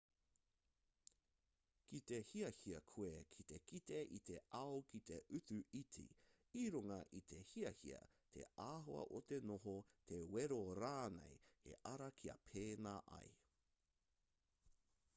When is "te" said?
2.11-2.17, 3.51-3.57, 4.29-4.37, 5.09-5.19, 7.33-7.41, 8.37-8.47, 9.33-9.39, 10.13-10.23